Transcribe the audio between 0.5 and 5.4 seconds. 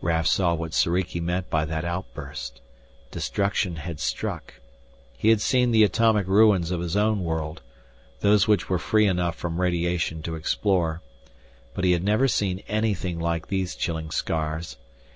what Soriki meant by that outburst. Destruction had struck. He had